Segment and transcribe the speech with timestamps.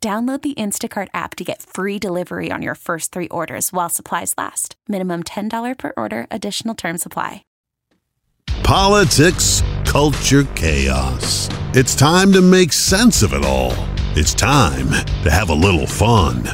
[0.00, 4.32] Download the Instacart app to get free delivery on your first three orders while supplies
[4.38, 4.76] last.
[4.86, 7.42] Minimum $10 per order, additional term supply.
[8.62, 11.48] Politics, culture, chaos.
[11.74, 13.72] It's time to make sense of it all.
[14.14, 14.86] It's time
[15.24, 16.44] to have a little fun.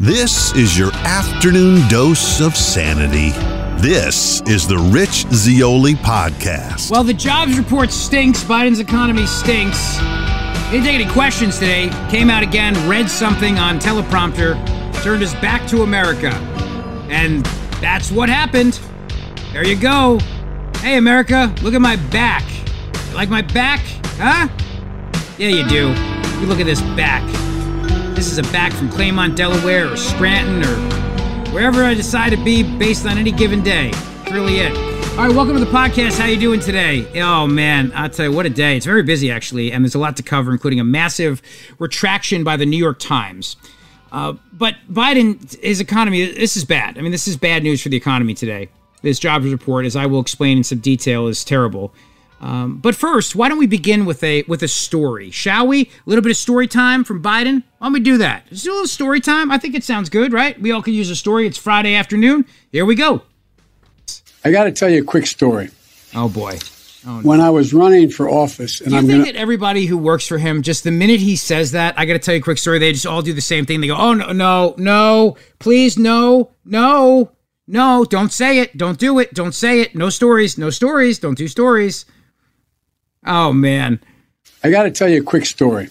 [0.00, 3.30] This is your afternoon dose of sanity.
[3.80, 6.90] This is the Rich Zeoli Podcast.
[6.90, 8.42] Well, the jobs report stinks.
[8.42, 9.98] Biden's economy stinks.
[10.72, 11.90] Didn't take any questions today.
[12.08, 14.54] Came out again, read something on teleprompter,
[15.02, 16.30] turned us back to America.
[17.10, 17.44] And
[17.82, 18.80] that's what happened.
[19.52, 20.18] There you go.
[20.78, 22.42] Hey, America, look at my back.
[23.10, 23.80] You like my back?
[24.16, 24.48] Huh?
[25.36, 25.88] Yeah, you do.
[26.40, 27.22] You look at this back.
[28.16, 32.62] This is a back from Claymont, Delaware, or Scranton, or wherever I decide to be
[32.78, 33.90] based on any given day.
[33.90, 34.91] That's really it.
[35.12, 36.18] All right, welcome to the podcast.
[36.18, 37.06] How you doing today?
[37.20, 38.78] Oh man, I'll tell you what a day.
[38.78, 41.42] It's very busy actually, and there's a lot to cover, including a massive
[41.78, 43.56] retraction by the New York Times.
[44.10, 46.96] Uh, but Biden, his economy, this is bad.
[46.96, 48.70] I mean, this is bad news for the economy today.
[49.02, 51.92] This jobs report, as I will explain in some detail, is terrible.
[52.40, 55.82] Um, but first, why don't we begin with a with a story, shall we?
[55.82, 57.62] A little bit of story time from Biden.
[57.78, 58.46] Why don't we do that?
[58.50, 59.52] Let's do a little story time.
[59.52, 60.60] I think it sounds good, right?
[60.60, 61.46] We all can use a story.
[61.46, 62.46] It's Friday afternoon.
[62.72, 63.22] Here we go.
[64.44, 65.70] I got to tell you a quick story.
[66.14, 66.58] Oh boy.
[67.06, 69.32] Oh, When I was running for office, and Do you I'm think to.
[69.32, 72.18] that everybody who works for him, just the minute he says that, I got to
[72.20, 72.78] tell you a quick story.
[72.78, 73.80] They just all do the same thing.
[73.80, 77.32] They go, "Oh no, no, no, please, no, no,
[77.66, 79.96] no, don't say it, don't do it, don't say it.
[79.96, 82.04] No stories, no stories, don't do stories."
[83.26, 83.98] Oh man,
[84.62, 85.88] I got to tell you a quick story.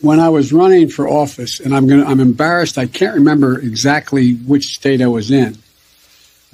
[0.00, 2.78] When I was running for office, and I'm going to, I'm embarrassed.
[2.78, 5.56] I can't remember exactly which state I was in,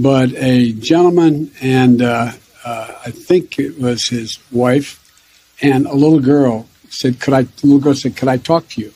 [0.01, 2.33] but a gentleman and uh,
[2.65, 5.05] uh, I think it was his wife
[5.61, 8.93] and a little girl said, "Could I?" Little girl said, "Could I talk to you?"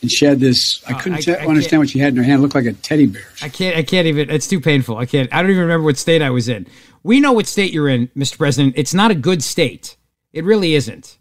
[0.00, 0.82] And she had this.
[0.86, 2.38] I Oh, couldn't I- te- understand what she had in her hand.
[2.38, 3.26] It looked like a teddy bear.
[3.42, 4.30] I can't, I can't even.
[4.30, 4.96] It's too painful.
[4.96, 5.32] I can't.
[5.34, 6.66] I don't even remember what state I was in.
[7.02, 8.38] We know what state you're in, Mr.
[8.38, 8.74] President.
[8.76, 9.96] It's not a good state.
[10.32, 11.18] It really isn't.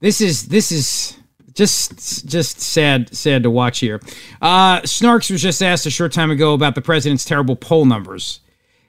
[0.00, 1.16] This is this is
[1.54, 4.00] just just sad sad to watch here.
[4.42, 8.40] Uh, Snarks was just asked a short time ago about the president's terrible poll numbers.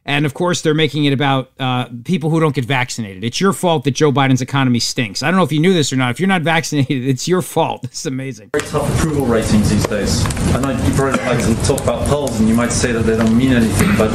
[0.09, 3.23] And of course, they're making it about uh, people who don't get vaccinated.
[3.23, 5.21] It's your fault that Joe Biden's economy stinks.
[5.21, 6.09] I don't know if you knew this or not.
[6.09, 7.83] If you're not vaccinated, it's your fault.
[7.83, 8.49] It's amazing.
[8.51, 10.25] very tough approval ratings these days.
[10.55, 13.17] I know you probably like to talk about polls, and you might say that they
[13.17, 14.09] don't mean anything, but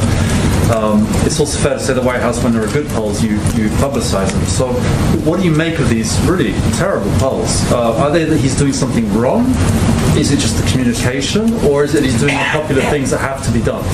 [0.75, 3.35] um, it's also fair to say the White House, when there are good polls, you,
[3.55, 4.43] you publicize them.
[4.47, 4.73] So,
[5.23, 7.71] what do you make of these really terrible polls?
[7.71, 9.45] Uh, are they that he's doing something wrong?
[10.17, 13.45] Is it just the communication, or is it he's doing the popular things that have
[13.45, 13.85] to be done?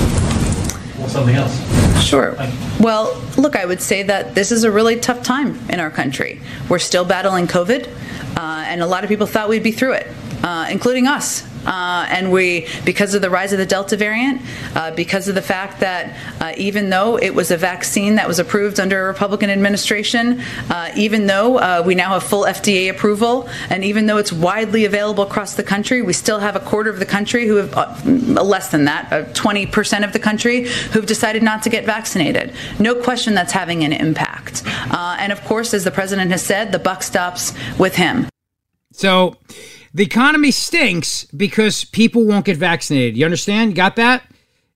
[1.00, 1.81] Or something else?
[2.00, 2.36] Sure.
[2.80, 6.40] Well, look, I would say that this is a really tough time in our country.
[6.68, 7.88] We're still battling COVID,
[8.36, 10.06] uh, and a lot of people thought we'd be through it,
[10.42, 11.42] uh, including us.
[11.66, 14.40] Uh, and we, because of the rise of the Delta variant,
[14.74, 18.38] uh, because of the fact that uh, even though it was a vaccine that was
[18.38, 20.40] approved under a Republican administration,
[20.70, 24.84] uh, even though uh, we now have full FDA approval, and even though it's widely
[24.84, 28.42] available across the country, we still have a quarter of the country who have, uh,
[28.42, 32.52] less than that, uh, 20% of the country who've decided not to get vaccinated.
[32.78, 34.62] No question that's having an impact.
[35.22, 38.28] And of course, as the president has said, the buck stops with him.
[38.92, 39.36] So
[39.94, 43.16] the economy stinks because people won't get vaccinated.
[43.16, 43.74] You understand?
[43.74, 44.24] Got that?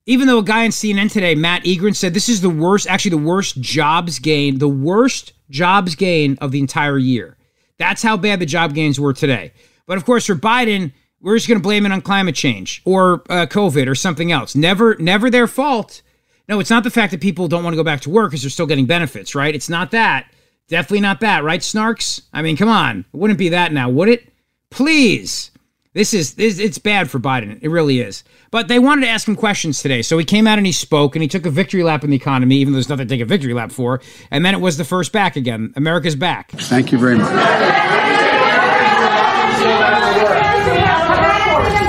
[0.05, 3.11] Even though a guy on CNN today, Matt Egan, said this is the worst, actually
[3.11, 7.37] the worst jobs gain, the worst jobs gain of the entire year.
[7.79, 9.53] That's how bad the job gains were today.
[9.87, 13.23] But of course, for Biden, we're just going to blame it on climate change or
[13.29, 14.55] uh, COVID or something else.
[14.55, 16.03] Never, never their fault.
[16.49, 18.43] No, it's not the fact that people don't want to go back to work because
[18.43, 19.55] they're still getting benefits, right?
[19.55, 20.31] It's not that.
[20.69, 22.23] Definitely not that, right, Snarks?
[22.33, 23.01] I mean, come on.
[23.13, 24.33] It wouldn't be that now, would it?
[24.77, 25.51] Please.
[25.95, 27.59] This is this, it's bad for Biden.
[27.63, 28.23] It really is.
[28.51, 31.17] But they wanted to ask him questions today, so he came out and he spoke
[31.17, 33.23] and he took a victory lap in the economy, even though there's nothing to take
[33.23, 34.03] a victory lap for.
[34.31, 35.73] And then it was the first back again.
[35.77, 36.51] America's back.
[36.51, 37.33] Thank you very much.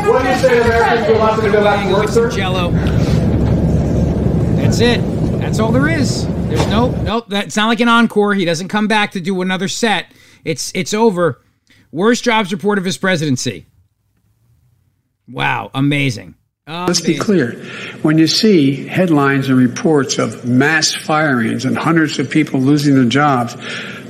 [0.08, 2.32] What do you say Americans who want to go back to work, sir?
[2.32, 2.72] Jello.
[4.56, 5.02] That's it.
[5.42, 6.26] That's all there is.
[6.48, 7.26] There's no nope.
[7.28, 8.34] That's not like an encore.
[8.34, 10.14] He doesn't come back to do another set.
[10.46, 11.42] It's it's over.
[11.92, 13.66] Worst jobs report of his presidency.
[15.28, 16.36] Wow, amazing.
[16.66, 16.88] amazing.
[16.88, 17.54] Let's be clear.
[18.02, 23.06] When you see headlines and reports of mass firings and hundreds of people losing their
[23.06, 23.56] jobs,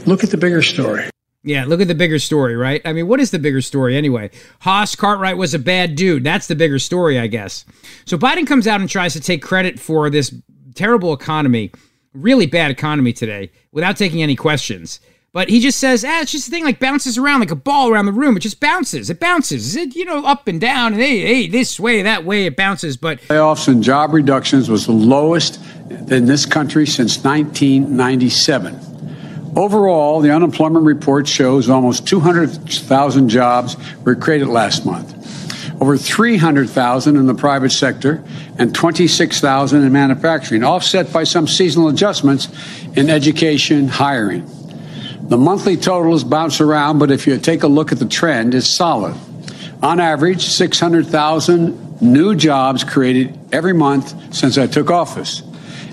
[0.06, 1.09] look at the bigger story.
[1.44, 2.81] Yeah, look at the bigger story, right?
[2.83, 4.31] I mean, what is the bigger story anyway?
[4.59, 6.23] Hoss Cartwright was a bad dude.
[6.23, 7.63] That's the bigger story, I guess.
[8.06, 10.35] So Biden comes out and tries to take credit for this
[10.75, 11.71] terrible economy,
[12.13, 15.00] really bad economy today, without taking any questions.
[15.38, 17.92] But he just says, ah, it's just a thing like bounces around like a ball
[17.92, 18.38] around the room.
[18.38, 19.12] It just bounces.
[19.12, 19.75] It bounces.
[19.75, 22.98] It, you know, up and down and hey, hey, this way, that way, it bounces.
[22.98, 25.62] But layoffs and job reductions was the lowest
[26.10, 29.54] in this country since 1997.
[29.56, 35.13] Overall, the unemployment report shows almost 200,000 jobs were created last month,
[35.80, 38.24] over 300,000 in the private sector,
[38.57, 42.48] and 26,000 in manufacturing, offset by some seasonal adjustments
[42.95, 44.51] in education hiring.
[45.27, 48.68] The monthly totals bounce around, but if you take a look at the trend, it's
[48.68, 49.15] solid.
[49.83, 55.44] On average, 600,000 new jobs created every month since I took office.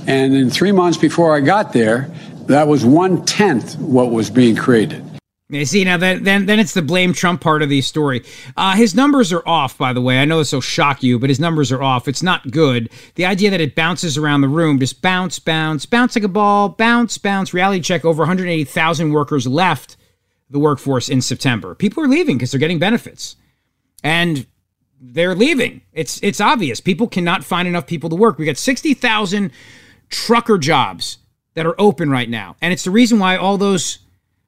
[0.07, 2.11] And in three months before I got there,
[2.47, 5.05] that was one tenth what was being created.
[5.51, 8.25] You see now then then then it's the blame Trump part of the story.
[8.57, 10.19] Uh, his numbers are off, by the way.
[10.19, 12.09] I know this will shock you, but his numbers are off.
[12.09, 12.89] It's not good.
[13.17, 16.71] The idea that it bounces around the room, just bounce, bounce, bounce like a ball,
[16.71, 17.53] bounce, bounce.
[17.53, 19.99] Reality check: over 180,000 workers left
[20.49, 21.75] the workforce in September.
[21.75, 23.37] People are leaving because they're getting benefits,
[24.03, 24.47] and
[24.99, 25.83] they're leaving.
[25.93, 26.81] It's it's obvious.
[26.81, 28.39] People cannot find enough people to work.
[28.39, 29.51] We got 60,000
[30.09, 31.19] trucker jobs
[31.53, 32.57] that are open right now.
[32.63, 33.99] And it's the reason why all those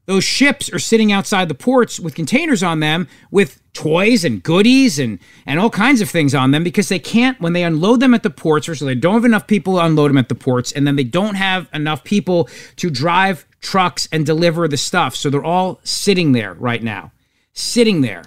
[0.07, 4.99] those ships are sitting outside the ports with containers on them with toys and goodies
[4.99, 8.15] and and all kinds of things on them because they can't when they unload them
[8.15, 10.35] at the ports or so they don't have enough people to unload them at the
[10.35, 15.15] ports and then they don't have enough people to drive trucks and deliver the stuff.
[15.15, 17.13] So they're all sitting there right now
[17.53, 18.23] sitting there.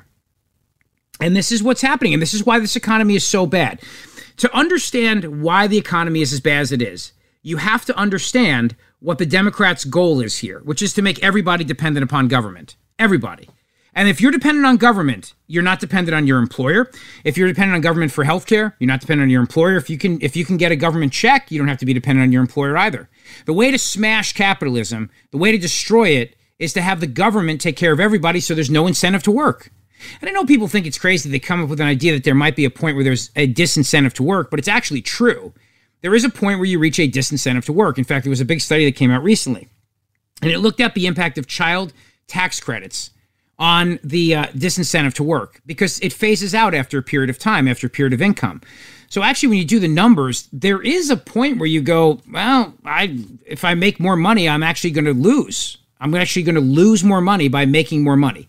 [1.21, 3.81] And this is what's happening and this is why this economy is so bad.
[4.37, 8.75] To understand why the economy is as bad as it is you have to understand
[9.00, 12.75] what the Democrats' goal is here, which is to make everybody dependent upon government.
[12.98, 13.50] Everybody.
[13.96, 16.92] And if you're dependent on government, you're not dependent on your employer.
[17.24, 19.78] If you're dependent on government for healthcare, you're not dependent on your employer.
[19.78, 21.94] If you can if you can get a government check, you don't have to be
[21.94, 23.10] dependent on your employer either.
[23.46, 27.62] The way to smash capitalism, the way to destroy it is to have the government
[27.62, 29.72] take care of everybody so there's no incentive to work.
[30.22, 32.36] And I know people think it's crazy they come up with an idea that there
[32.36, 35.54] might be a point where there's a disincentive to work, but it's actually true
[36.01, 37.98] there is a point where you reach a disincentive to work.
[37.98, 39.68] In fact, there was a big study that came out recently,
[40.42, 41.94] and it looked at the impact of child
[42.28, 43.12] tax credits
[43.57, 47.68] on the uh, disincentive to work because it phases out after a period of time,
[47.68, 48.62] after a period of income.
[49.10, 52.74] So actually, when you do the numbers, there is a point where you go, well,
[52.86, 55.78] I if I make more money, I'm actually going to lose.
[56.00, 58.48] I'm actually going to lose more money by making more money.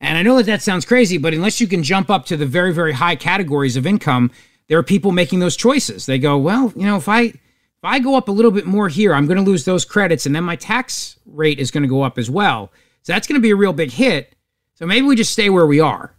[0.00, 2.44] And I know that that sounds crazy, but unless you can jump up to the
[2.44, 4.30] very, very high categories of income,
[4.68, 6.06] there are people making those choices.
[6.06, 8.88] They go, well, you know, if I if I go up a little bit more
[8.88, 11.88] here, I'm going to lose those credits, and then my tax rate is going to
[11.88, 12.72] go up as well.
[13.02, 14.34] So that's going to be a real big hit.
[14.74, 16.14] So maybe we just stay where we are.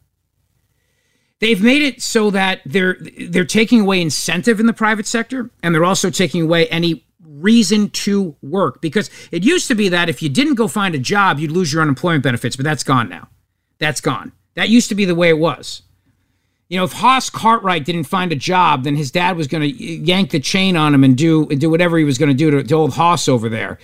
[1.40, 2.98] They've made it so that they're
[3.30, 7.90] they're taking away incentive in the private sector, and they're also taking away any reason
[7.92, 11.40] to work because it used to be that if you didn't go find a job,
[11.40, 13.30] you'd lose your unemployment benefits, but that's gone now.
[13.78, 14.32] That's gone.
[14.56, 15.84] That used to be the way it was.
[16.70, 19.84] You know, if Hoss Cartwright didn't find a job, then his dad was going to
[19.84, 22.76] yank the chain on him and do do whatever he was going to do to
[22.76, 23.80] old Hoss over there.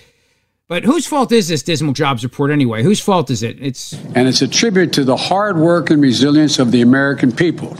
[0.68, 2.82] But whose fault is this dismal jobs report anyway?
[2.82, 3.56] Whose fault is it?
[3.60, 7.74] It's and it's a tribute to the hard work and resilience of the American people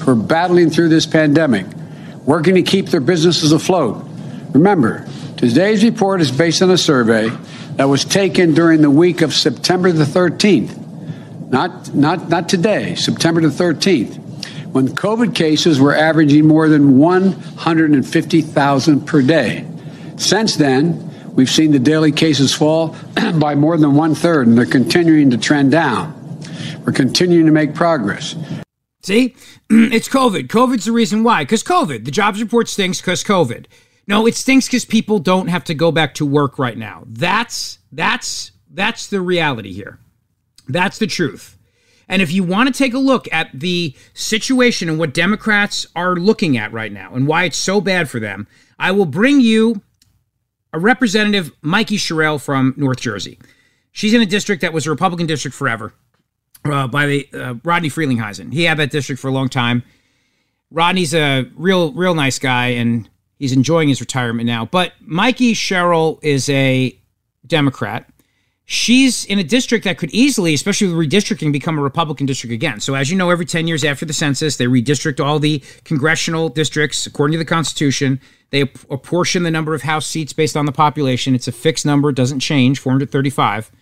[0.00, 1.66] who are battling through this pandemic,
[2.24, 4.04] working to keep their businesses afloat.
[4.52, 7.28] Remember, today's report is based on a survey
[7.76, 10.76] that was taken during the week of September the 13th.
[11.50, 14.20] Not not not today, September the 13th
[14.72, 19.66] when COVID cases were averaging more than 150,000 per day.
[20.16, 22.96] Since then, we've seen the daily cases fall
[23.38, 26.16] by more than one third, and they're continuing to trend down.
[26.84, 28.36] We're continuing to make progress.
[29.02, 29.34] See,
[29.70, 30.48] it's COVID.
[30.48, 31.44] COVID's the reason why.
[31.44, 32.04] Because COVID.
[32.04, 33.66] The jobs report stinks because COVID.
[34.06, 37.04] No, it stinks because people don't have to go back to work right now.
[37.06, 40.00] That's that's that's the reality here.
[40.68, 41.56] That's the truth.
[42.10, 46.16] And if you want to take a look at the situation and what Democrats are
[46.16, 48.48] looking at right now and why it's so bad for them,
[48.80, 49.80] I will bring you
[50.72, 53.38] a representative, Mikey Sherrill from North Jersey.
[53.92, 55.94] She's in a district that was a Republican district forever
[56.64, 58.52] uh, by the uh, Rodney Frelinghuysen.
[58.52, 59.84] He had that district for a long time.
[60.72, 64.64] Rodney's a real, real nice guy, and he's enjoying his retirement now.
[64.64, 66.98] But Mikey Sherrill is a
[67.46, 68.08] Democrat
[68.70, 72.78] she's in a district that could easily, especially with redistricting, become a Republican district again.
[72.78, 76.48] So, as you know, every 10 years after the census, they redistrict all the congressional
[76.48, 78.20] districts according to the Constitution.
[78.50, 81.34] They apportion the number of House seats based on the population.
[81.34, 83.72] It's a fixed number, it doesn't change 435.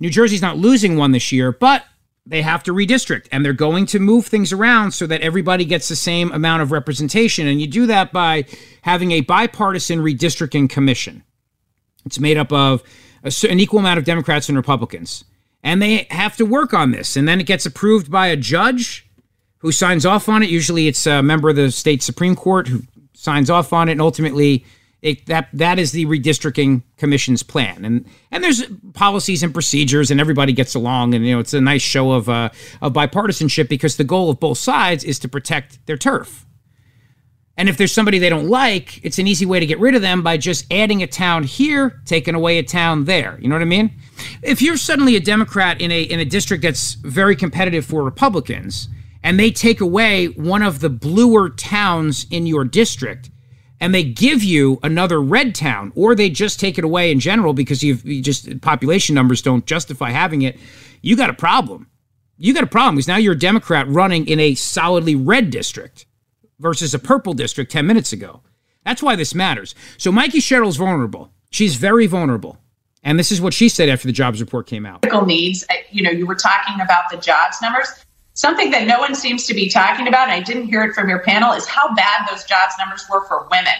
[0.00, 1.84] New Jersey's not losing one this year, but
[2.26, 5.88] they have to redistrict and they're going to move things around so that everybody gets
[5.88, 7.46] the same amount of representation.
[7.46, 8.46] And you do that by
[8.82, 11.22] having a bipartisan redistricting commission.
[12.04, 12.82] It's made up of
[13.26, 15.24] a, an equal amount of Democrats and Republicans.
[15.62, 17.16] And they have to work on this.
[17.16, 19.08] And then it gets approved by a judge
[19.58, 20.48] who signs off on it.
[20.48, 22.82] Usually it's a member of the state Supreme Court who
[23.14, 23.92] signs off on it.
[23.92, 24.64] And ultimately,
[25.02, 28.64] it, that that is the redistricting commission's plan and and there's
[28.94, 32.28] policies and procedures and everybody gets along and you know it's a nice show of
[32.28, 32.48] uh,
[32.80, 36.45] of bipartisanship because the goal of both sides is to protect their turf
[37.56, 40.02] and if there's somebody they don't like, it's an easy way to get rid of
[40.02, 43.38] them by just adding a town here, taking away a town there.
[43.40, 43.92] You know what I mean?
[44.42, 48.88] If you're suddenly a Democrat in a in a district that's very competitive for Republicans,
[49.22, 53.30] and they take away one of the bluer towns in your district,
[53.80, 57.54] and they give you another red town, or they just take it away in general
[57.54, 60.58] because you've you just population numbers don't justify having it,
[61.00, 61.88] you got a problem.
[62.36, 66.05] You got a problem because now you're a Democrat running in a solidly red district
[66.58, 68.42] versus a purple district 10 minutes ago.
[68.84, 69.74] That's why this matters.
[69.98, 71.32] So Mikey Sherrill's vulnerable.
[71.50, 72.58] She's very vulnerable.
[73.02, 75.04] And this is what she said after the jobs report came out.
[75.26, 77.88] Needs, uh, you know, you were talking about the jobs numbers.
[78.34, 81.08] Something that no one seems to be talking about, and I didn't hear it from
[81.08, 83.74] your panel, is how bad those jobs numbers were for women.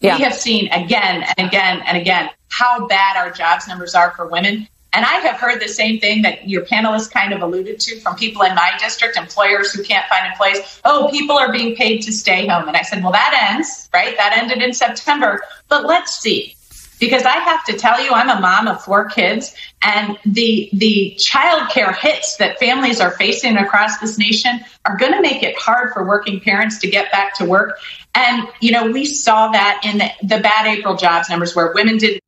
[0.00, 0.16] Yeah.
[0.16, 4.26] We have seen again and again and again how bad our jobs numbers are for
[4.26, 4.68] women.
[4.92, 8.14] And I have heard the same thing that your panelists kind of alluded to from
[8.16, 10.80] people in my district, employers who can't find employees.
[10.84, 12.68] Oh, people are being paid to stay home.
[12.68, 14.14] And I said, well, that ends, right?
[14.18, 15.42] That ended in September.
[15.68, 16.56] But let's see.
[17.00, 21.18] Because I have to tell you, I'm a mom of four kids, and the the
[21.18, 25.92] childcare hits that families are facing across this nation are going to make it hard
[25.92, 27.76] for working parents to get back to work.
[28.14, 31.96] And you know, we saw that in the, the bad April jobs numbers, where women
[31.96, 32.20] didn't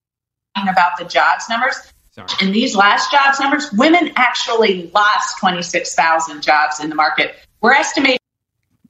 [0.56, 1.76] about the jobs numbers
[2.14, 2.28] Sorry.
[2.42, 7.34] In these last jobs numbers, women actually lost 26,000 jobs in the market.
[7.60, 8.18] We're estimating.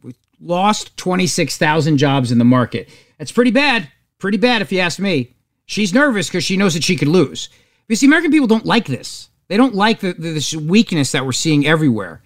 [0.02, 2.90] We lost 26,000 jobs in the market.
[3.18, 3.88] That's pretty bad.
[4.18, 5.34] Pretty bad, if you ask me.
[5.64, 7.48] She's nervous because she knows that she could lose.
[7.86, 9.30] Because the American people don't like this.
[9.48, 12.22] They don't like the, the, this weakness that we're seeing everywhere.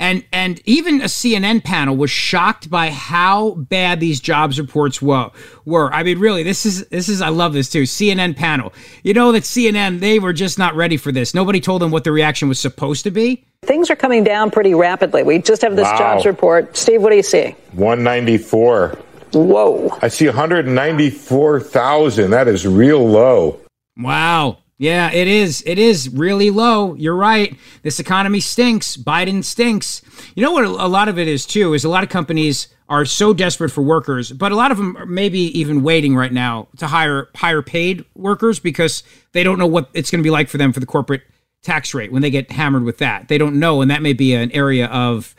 [0.00, 5.30] And and even a CNN panel was shocked by how bad these jobs reports were.
[5.64, 7.82] Were I mean, really, this is this is I love this too.
[7.82, 8.72] CNN panel.
[9.02, 11.34] You know that CNN they were just not ready for this.
[11.34, 13.44] Nobody told them what the reaction was supposed to be.
[13.62, 15.24] Things are coming down pretty rapidly.
[15.24, 15.98] We just have this wow.
[15.98, 16.76] jobs report.
[16.76, 17.56] Steve, what do you see?
[17.72, 18.96] 194.
[19.32, 19.90] Whoa.
[20.00, 22.30] I see 194,000.
[22.30, 23.60] That is real low.
[23.96, 24.58] Wow.
[24.78, 25.62] Yeah, it is.
[25.66, 26.94] It is really low.
[26.94, 27.56] You're right.
[27.82, 28.96] This economy stinks.
[28.96, 30.02] Biden stinks.
[30.36, 33.04] You know what a lot of it is too is a lot of companies are
[33.04, 36.68] so desperate for workers, but a lot of them are maybe even waiting right now
[36.78, 40.48] to hire higher paid workers because they don't know what it's going to be like
[40.48, 41.22] for them for the corporate
[41.62, 43.26] tax rate when they get hammered with that.
[43.26, 45.34] They don't know and that may be an area of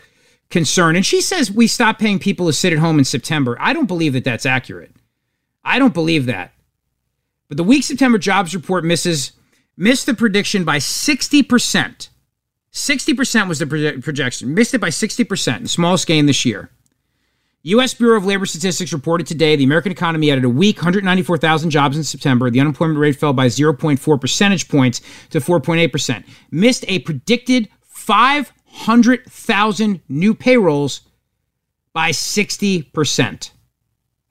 [0.50, 0.98] concern.
[0.98, 3.56] And she says we stop paying people to sit at home in September.
[3.60, 4.92] I don't believe that that's accurate.
[5.64, 6.52] I don't believe that.
[7.50, 9.34] But the weak September jobs report misses
[9.76, 12.10] missed the prediction by 60%.
[12.72, 14.54] 60% was the projection.
[14.54, 16.70] Missed it by 60%, the smallest gain this year.
[17.64, 17.94] U.S.
[17.94, 22.06] Bureau of Labor Statistics reported today the American economy added a weak 194,000 jobs in
[22.06, 22.50] September.
[22.50, 25.02] The unemployment rate fell by 0.4 percentage points
[25.32, 26.24] to 4.8%.
[26.52, 31.02] Missed a predicted 500,000 new payrolls
[31.92, 33.52] by 60%.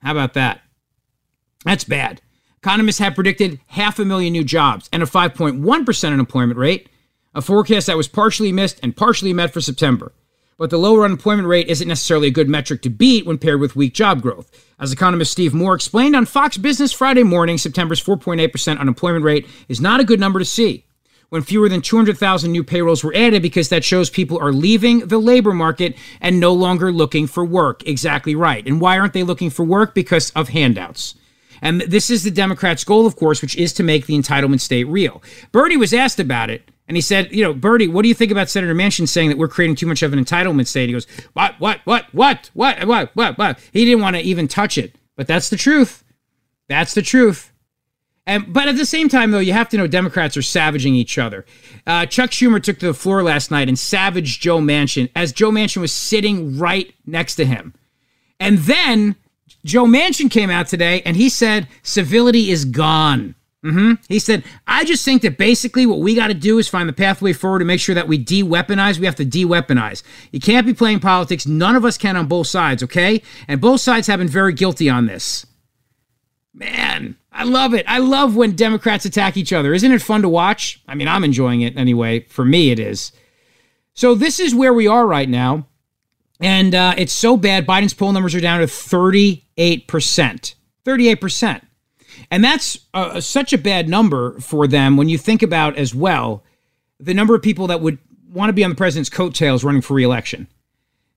[0.01, 0.61] How about that?
[1.65, 2.21] That's bad.
[2.61, 6.89] Economists have predicted half a million new jobs and a 5.1% unemployment rate,
[7.33, 10.11] a forecast that was partially missed and partially met for September.
[10.57, 13.77] But the lower unemployment rate isn't necessarily a good metric to beat when paired with
[13.77, 14.51] weak job growth.
[14.77, 19.79] As economist Steve Moore explained on Fox Business Friday morning, September's 4.8% unemployment rate is
[19.79, 20.83] not a good number to see
[21.29, 25.17] when fewer than 200,000 new payrolls were added because that shows people are leaving the
[25.17, 27.87] labor market and no longer looking for work.
[27.87, 28.67] Exactly right.
[28.67, 29.95] And why aren't they looking for work?
[29.95, 31.15] Because of handouts.
[31.61, 34.85] And this is the Democrats' goal, of course, which is to make the entitlement state
[34.85, 35.21] real.
[35.51, 38.31] Bernie was asked about it, And he said, you know, Bernie, what do you think
[38.31, 40.89] about Senator Manchin saying that we're creating too much of an entitlement state?
[40.89, 43.59] He goes, what, what, what, what, what, what, what, what?
[43.71, 44.95] He didn't want to even touch it.
[45.15, 46.03] But that's the truth.
[46.67, 47.53] That's the truth.
[48.25, 51.19] And, but at the same time, though, you have to know Democrats are savaging each
[51.19, 51.45] other.
[51.85, 55.51] Uh, Chuck Schumer took to the floor last night and savaged Joe Manchin as Joe
[55.51, 57.75] Manchin was sitting right next to him.
[58.39, 59.15] And then
[59.65, 63.35] Joe Manchin came out today and he said civility is gone.
[63.63, 63.93] Mm-hmm.
[64.07, 66.93] He said, I just think that basically what we got to do is find the
[66.93, 68.99] pathway forward to make sure that we de weaponize.
[68.99, 70.01] We have to de weaponize.
[70.31, 71.45] You can't be playing politics.
[71.45, 73.21] None of us can on both sides, okay?
[73.49, 75.45] And both sides have been very guilty on this.
[76.53, 77.85] Man, I love it.
[77.87, 79.73] I love when Democrats attack each other.
[79.73, 80.81] Isn't it fun to watch?
[80.87, 82.21] I mean, I'm enjoying it anyway.
[82.21, 83.11] For me, it is.
[83.93, 85.67] So, this is where we are right now.
[86.39, 87.67] And uh, it's so bad.
[87.67, 89.43] Biden's poll numbers are down to 38%.
[90.85, 91.61] 38%.
[92.31, 96.43] And that's uh, such a bad number for them when you think about as well
[96.99, 97.97] the number of people that would
[98.31, 100.47] want to be on the president's coattails running for reelection.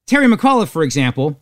[0.07, 1.41] Terry McAuliffe, for example,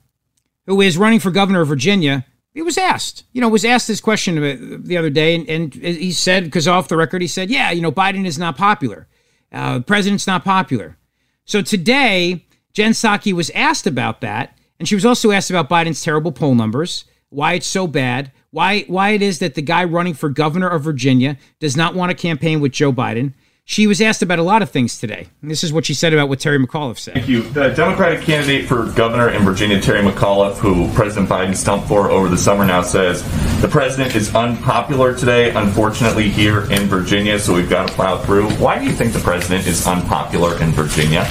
[0.66, 4.00] who is running for governor of Virginia, he was asked, you know, was asked this
[4.00, 7.70] question the other day, and, and he said, because off the record, he said, yeah,
[7.70, 9.06] you know, Biden is not popular.
[9.52, 10.96] Uh, the president's not popular.
[11.44, 16.02] So today, Jen Psaki was asked about that, and she was also asked about Biden's
[16.02, 20.14] terrible poll numbers, why it's so bad, why why it is that the guy running
[20.14, 23.34] for governor of Virginia does not want to campaign with Joe Biden.
[23.64, 25.28] She was asked about a lot of things today.
[25.42, 27.14] And this is what she said about what Terry McAuliffe said.
[27.14, 27.42] Thank you.
[27.42, 32.28] The Democratic candidate for governor in Virginia, Terry McAuliffe, who President Biden stumped for over
[32.28, 33.22] the summer, now says
[33.60, 38.50] the president is unpopular today, unfortunately, here in Virginia, so we've got to plow through.
[38.54, 41.24] Why do you think the president is unpopular in Virginia?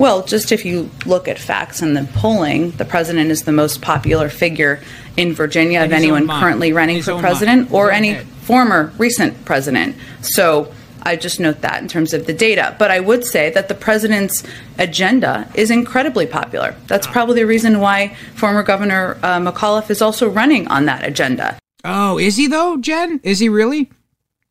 [0.00, 3.82] Well, just if you look at facts and the polling, the president is the most
[3.82, 4.80] popular figure
[5.18, 9.94] in Virginia of anyone currently running for president or any former recent president.
[10.22, 12.74] So I just note that in terms of the data.
[12.78, 14.42] But I would say that the president's
[14.78, 16.74] agenda is incredibly popular.
[16.86, 21.58] That's probably the reason why former Governor uh, McAuliffe is also running on that agenda.
[21.84, 23.20] Oh, is he though, Jen?
[23.22, 23.90] Is he really?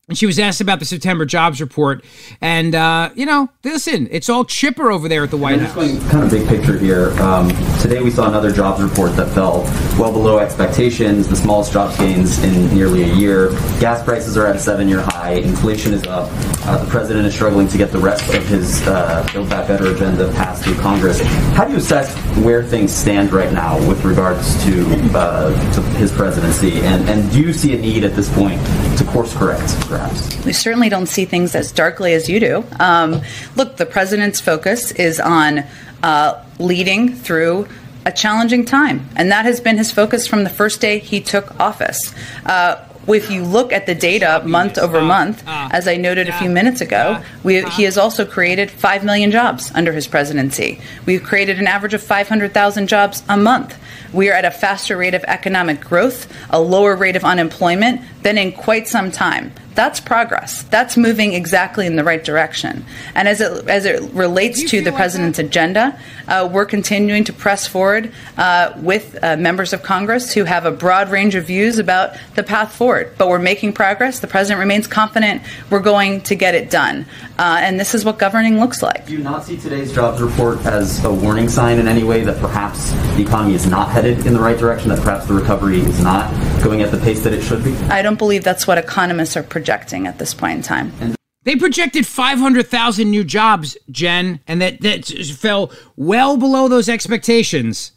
[0.09, 2.03] And she was asked about the September jobs report.
[2.41, 5.75] And, uh, you know, listen, it's all chipper over there at the White House.
[5.75, 7.11] Going kind of big picture here.
[7.21, 9.61] Um, today we saw another jobs report that fell
[9.99, 13.49] well below expectations, the smallest jobs gains in nearly a year.
[13.79, 15.33] Gas prices are at a seven year high.
[15.33, 16.27] Inflation is up.
[16.65, 19.93] Uh, the president is struggling to get the rest of his uh, Build Back Better
[19.93, 21.21] agenda passed through Congress.
[21.53, 26.11] How do you assess where things stand right now with regards to, uh, to his
[26.11, 26.79] presidency?
[26.79, 28.59] And, and do you see a need at this point
[28.97, 29.69] to course correct?
[29.99, 30.45] Perhaps?
[30.45, 32.65] We certainly don't see things as darkly as you do.
[32.79, 33.21] Um,
[33.55, 35.65] look, the president's focus is on
[36.03, 37.67] uh, leading through
[38.05, 41.59] a challenging time, and that has been his focus from the first day he took
[41.59, 42.13] office.
[42.45, 46.49] Uh, if you look at the data month over month, as I noted a few
[46.49, 50.79] minutes ago, we, he has also created 5 million jobs under his presidency.
[51.07, 53.75] We've created an average of 500,000 jobs a month.
[54.13, 58.37] We are at a faster rate of economic growth, a lower rate of unemployment than
[58.37, 60.63] in quite some time that's progress.
[60.63, 62.83] That's moving exactly in the right direction.
[63.15, 67.65] And as it as it relates to the president's agenda, uh, we're continuing to press
[67.65, 72.17] forward uh, with uh, members of Congress who have a broad range of views about
[72.35, 73.13] the path forward.
[73.17, 74.19] But we're making progress.
[74.19, 77.05] The president remains confident we're going to get it done.
[77.37, 79.05] Uh, and this is what governing looks like.
[79.05, 82.37] Do you not see today's jobs report as a warning sign in any way that
[82.41, 86.03] perhaps the economy is not headed in the right direction, that perhaps the recovery is
[86.03, 86.29] not
[86.61, 87.73] going at the pace that it should be?
[87.87, 91.15] I don't believe that's what economists are projecting at this point in time.
[91.43, 97.93] They projected 500,000 new jobs, Jen, and that, that fell well below those expectations.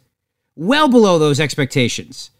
[0.55, 2.31] Well below those expectations.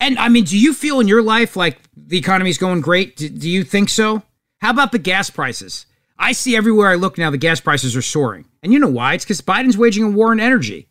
[0.00, 3.16] And I mean, do you feel in your life like the economy's going great?
[3.16, 4.22] Do, do you think so?
[4.58, 5.86] How about the gas prices?
[6.18, 8.44] I see everywhere I look now the gas prices are soaring.
[8.62, 9.14] And you know why?
[9.14, 10.88] It's because Biden's waging a war on energy.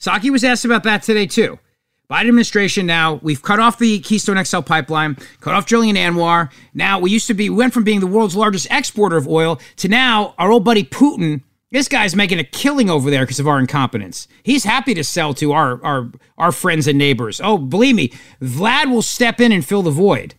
[0.00, 1.58] Psaki was asked about that today, too.
[2.10, 6.50] Biden administration now, we've cut off the Keystone XL pipeline, cut off Jillian ANWR.
[6.72, 9.60] Now, we used to be, we went from being the world's largest exporter of oil
[9.76, 11.42] to now our old buddy Putin.
[11.72, 14.28] This guy's making a killing over there because of our incompetence.
[14.44, 17.40] He's happy to sell to our, our, our friends and neighbors.
[17.42, 20.36] Oh, believe me, Vlad will step in and fill the void.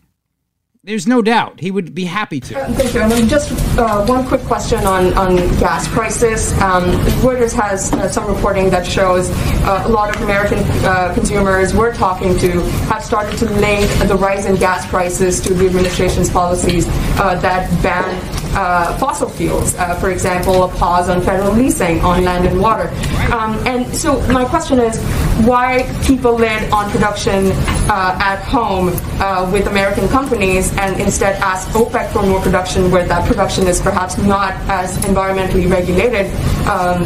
[0.88, 2.54] There's no doubt he would be happy to.
[2.54, 3.02] Thank you.
[3.02, 6.54] And then just uh, one quick question on, on gas prices.
[6.62, 6.86] Um,
[7.20, 9.30] Reuters has uh, some reporting that shows
[9.66, 14.16] uh, a lot of American uh, consumers we're talking to have started to link the
[14.16, 16.88] rise in gas prices to the administration's policies
[17.20, 19.76] uh, that ban uh, fossil fuels.
[19.76, 22.90] Uh, for example, a pause on federal leasing on land and water.
[23.32, 24.98] Um, and so my question is,
[25.46, 25.84] why
[26.26, 27.52] a lid on production
[27.90, 28.90] uh, at home
[29.22, 33.80] uh, with American companies and instead ask OPEC for more production where that production is
[33.80, 36.26] perhaps not as environmentally regulated?
[36.68, 37.04] Um,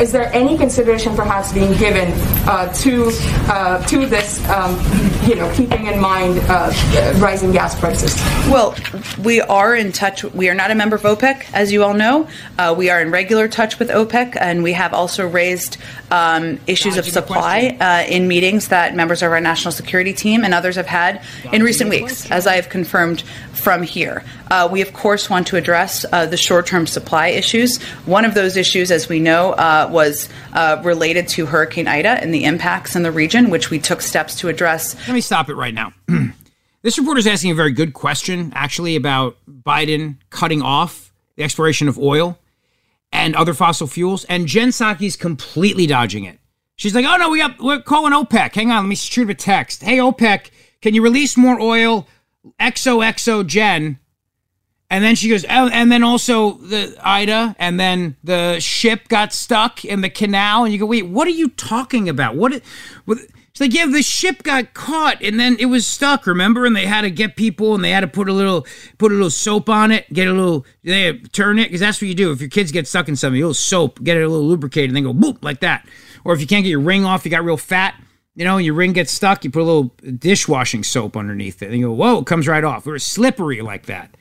[0.00, 2.12] is there any consideration perhaps being given
[2.46, 3.10] uh, to
[3.48, 4.78] uh, to this, um,
[5.28, 6.36] you know, keeping in mind
[7.20, 8.14] rising gas prices?
[8.48, 8.74] Well,
[9.22, 10.24] we are in touch.
[10.24, 12.28] We are not a member of OPEC, as you all know.
[12.58, 15.76] Uh, we are in regular touch with OPEC, and we have also raised
[16.10, 20.54] um, issues of supply uh, in meetings that members of our national security team and
[20.54, 24.24] others have had in recent weeks, as I have confirmed from here.
[24.50, 27.82] Uh, we, of course, want to address uh, the short term supply issues.
[28.04, 32.34] One of those issues, as we know, uh, was uh, related to Hurricane Ida and
[32.34, 34.94] the impacts in the region, which we took steps to address.
[35.08, 35.92] Let me stop it right now.
[36.82, 41.88] this reporter is asking a very good question, actually, about Biden cutting off the exploration
[41.88, 42.38] of oil
[43.12, 44.24] and other fossil fuels.
[44.24, 46.38] And Jen Psaki's completely dodging it.
[46.76, 48.54] She's like, oh no, we got we're calling OPEC.
[48.54, 49.82] Hang on, let me shoot a text.
[49.82, 52.08] Hey OPEC, can you release more oil?
[52.58, 53.98] XOXO Jen.
[54.90, 59.32] And then she goes, oh, and then also the Ida, and then the ship got
[59.32, 60.64] stuck in the canal.
[60.64, 62.36] And you go, wait, what are you talking about?
[62.36, 62.60] What?
[63.62, 66.66] Like, yeah, the ship got caught and then it was stuck, remember?
[66.66, 68.66] And they had to get people and they had to put a little
[68.98, 72.08] put a little soap on it, get a little they turn it, because that's what
[72.08, 72.32] you do.
[72.32, 74.90] If your kids get stuck in something, a little soap, get it a little lubricated,
[74.90, 75.86] and then go boop like that.
[76.24, 78.00] Or if you can't get your ring off, you got real fat,
[78.34, 81.70] you know, and your ring gets stuck, you put a little dishwashing soap underneath it,
[81.70, 82.86] and you go, whoa, it comes right off.
[82.86, 84.16] Or it's slippery like that.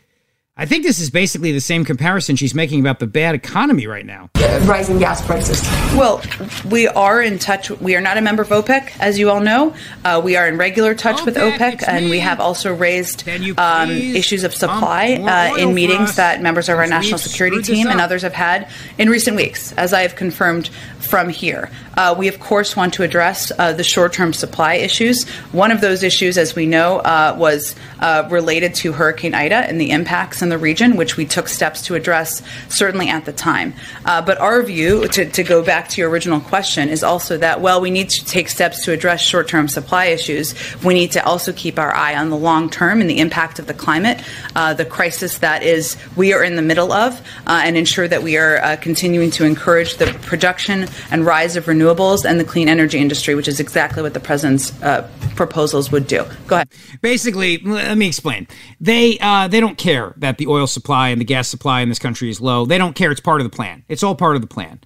[0.57, 4.05] I think this is basically the same comparison she's making about the bad economy right
[4.05, 4.29] now.
[4.63, 5.61] Rising gas prices.
[5.95, 6.21] Well,
[6.69, 7.71] we are in touch.
[7.71, 9.73] We are not a member of OPEC, as you all know.
[10.03, 12.11] Uh, we are in regular touch OPEC, with OPEC, and me.
[12.11, 16.85] we have also raised um, issues of supply uh, in meetings that members of our
[16.85, 21.29] national security team and others have had in recent weeks, as I have confirmed from
[21.29, 21.69] here.
[21.97, 25.27] Uh, we, of course, want to address uh, the short term supply issues.
[25.51, 29.79] One of those issues, as we know, uh, was uh, related to Hurricane Ida and
[29.79, 33.73] the impacts in the region, which we took steps to address certainly at the time.
[34.05, 37.61] Uh, but our view, to, to go back to your original question, is also that,
[37.61, 40.53] well, we need to take steps to address short term supply issues.
[40.83, 43.67] We need to also keep our eye on the long term and the impact of
[43.67, 44.21] the climate,
[44.55, 48.23] uh, the crisis that is we are in the middle of, uh, and ensure that
[48.23, 52.67] we are uh, continuing to encourage the production and rise of renewables and the clean
[52.67, 56.25] energy industry, which is exactly what the president's uh, proposals would do.
[56.47, 56.69] Go ahead.
[57.01, 58.47] Basically, let me explain.
[58.79, 61.99] They uh, they don't care that the oil supply and the gas supply in this
[61.99, 62.65] country is low.
[62.65, 63.11] They don't care.
[63.11, 63.83] It's part of the plan.
[63.87, 64.79] It's all part of the plan.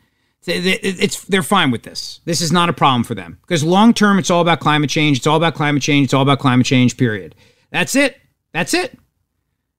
[0.47, 2.21] It's they're fine with this.
[2.25, 5.17] This is not a problem for them because long term, it's all about climate change.
[5.17, 6.05] It's all about climate change.
[6.05, 6.97] It's all about climate change.
[6.97, 7.33] Period.
[7.71, 8.17] That's it.
[8.53, 8.97] That's it.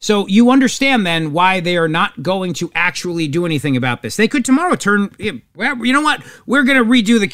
[0.00, 4.16] So you understand then why they are not going to actually do anything about this.
[4.16, 5.14] They could tomorrow turn.
[5.18, 6.22] You know what?
[6.46, 7.32] We're going to redo the.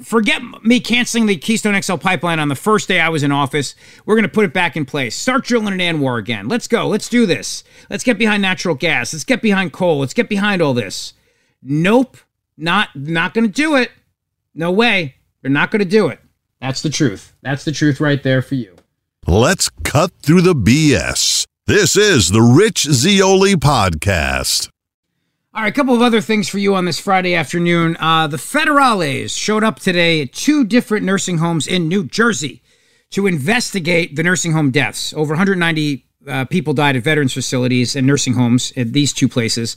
[0.00, 3.74] Forget me canceling the Keystone XL pipeline on the first day I was in office.
[4.06, 5.16] We're going to put it back in place.
[5.16, 6.46] Start drilling in ANWR again.
[6.48, 6.86] Let's go.
[6.86, 7.64] Let's do this.
[7.90, 9.12] Let's get behind natural gas.
[9.12, 9.98] Let's get behind coal.
[9.98, 11.14] Let's get behind all this.
[11.62, 12.16] Nope.
[12.56, 13.90] Not not going to do it.
[14.54, 15.16] No way.
[15.40, 16.20] They're not going to do it.
[16.60, 17.34] That's the truth.
[17.42, 18.76] That's the truth right there for you.
[19.26, 21.44] Let's cut through the BS.
[21.66, 24.68] This is the Rich Zeoli Podcast.
[25.54, 27.94] All right, a couple of other things for you on this Friday afternoon.
[28.00, 32.62] Uh, the Federales showed up today at two different nursing homes in New Jersey
[33.10, 35.12] to investigate the nursing home deaths.
[35.12, 39.76] Over 190 uh, people died at veterans facilities and nursing homes at these two places.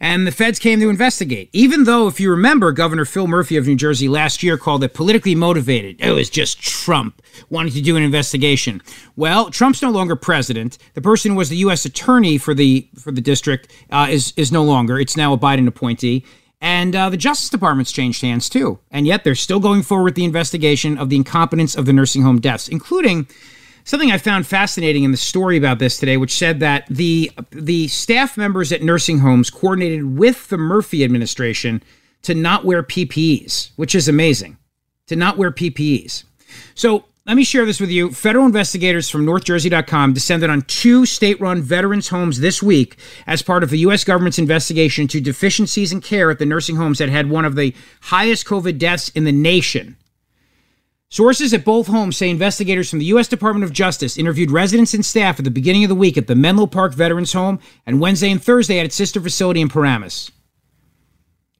[0.00, 1.48] And the feds came to investigate.
[1.52, 4.92] Even though, if you remember, Governor Phil Murphy of New Jersey last year called it
[4.92, 6.00] politically motivated.
[6.00, 8.82] It was just Trump wanting to do an investigation.
[9.16, 10.78] Well, Trump's no longer president.
[10.94, 11.84] The person who was the U.S.
[11.84, 14.98] attorney for the for the district uh, is is no longer.
[14.98, 16.24] It's now a Biden appointee.
[16.60, 18.78] And uh, the Justice Department's changed hands too.
[18.90, 22.22] And yet they're still going forward with the investigation of the incompetence of the nursing
[22.22, 23.26] home deaths, including
[23.84, 27.88] something I found fascinating in the story about this today, which said that the the
[27.88, 31.82] staff members at nursing homes coordinated with the Murphy administration
[32.22, 34.56] to not wear PPEs, which is amazing.
[35.08, 36.24] To not wear PPEs.
[36.74, 38.10] So let me share this with you.
[38.10, 43.62] Federal investigators from NorthJersey.com descended on two state run veterans' homes this week as part
[43.62, 44.04] of the U.S.
[44.04, 47.74] government's investigation into deficiencies in care at the nursing homes that had one of the
[48.02, 49.96] highest COVID deaths in the nation.
[51.14, 53.28] Sources at both homes say investigators from the U.S.
[53.28, 56.34] Department of Justice interviewed residents and staff at the beginning of the week at the
[56.34, 60.32] Menlo Park Veterans Home and Wednesday and Thursday at its sister facility in Paramus.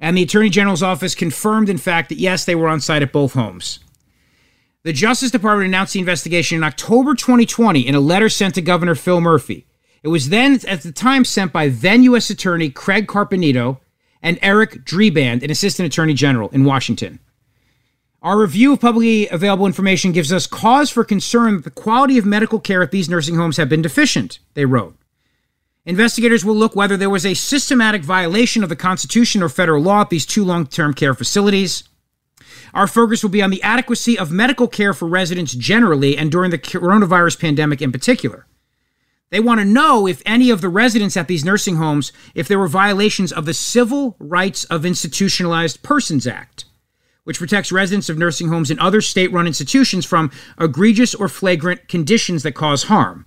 [0.01, 3.12] And the Attorney General's office confirmed, in fact, that yes, they were on site at
[3.12, 3.79] both homes.
[4.83, 8.97] The Justice Department announced the investigation in October 2020 in a letter sent to Governor
[8.97, 9.69] Phil Murphy.
[10.03, 12.29] It was then, at the time, sent by then U.S.
[12.29, 13.79] Attorney Craig Carpenito
[14.21, 17.21] and Eric Dreiband, an Assistant Attorney General in Washington.
[18.24, 22.24] Our review of publicly available information gives us cause for concern that the quality of
[22.24, 24.96] medical care at these nursing homes have been deficient, they wrote.
[25.84, 30.00] Investigators will look whether there was a systematic violation of the Constitution or federal law
[30.00, 31.84] at these two long term care facilities.
[32.72, 36.50] Our focus will be on the adequacy of medical care for residents generally and during
[36.50, 38.46] the coronavirus pandemic in particular.
[39.28, 42.58] They want to know if any of the residents at these nursing homes, if there
[42.58, 46.64] were violations of the Civil Rights of Institutionalized Persons Act
[47.24, 51.88] which protects residents of nursing homes and other state run institutions from egregious or flagrant
[51.88, 53.26] conditions that cause harm.